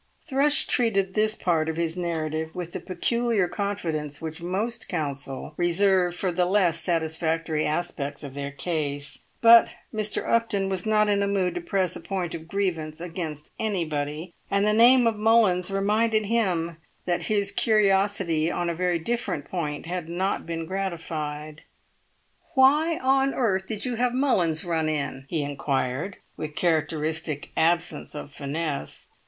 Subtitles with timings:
[0.25, 6.15] Thrush treated this part of his narrative with the peculiar confidence which most counsel reserve
[6.15, 9.23] for the less satisfactory aspects of their case.
[9.41, 10.27] But Mr.
[10.27, 14.33] Upton was not in a mood to press a point of grievance against anybody.
[14.49, 19.85] And the name of Mullins reminded him that his curiosity on a very different point
[19.85, 21.61] had not been gratified.
[22.55, 28.31] "Why on earth did you have Mullins run in?" he inquired, with characteristic absence of
[28.31, 29.09] finesse.